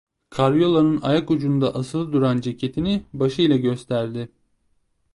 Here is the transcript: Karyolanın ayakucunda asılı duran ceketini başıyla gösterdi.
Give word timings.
Karyolanın 0.29 1.01
ayakucunda 1.01 1.75
asılı 1.75 2.13
duran 2.13 2.41
ceketini 2.41 3.05
başıyla 3.13 3.57
gösterdi. 3.57 4.29